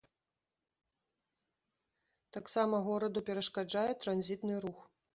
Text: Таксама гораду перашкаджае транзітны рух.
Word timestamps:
Таксама 2.39 2.83
гораду 2.91 3.27
перашкаджае 3.31 3.89
транзітны 4.05 4.55
рух. 4.69 4.87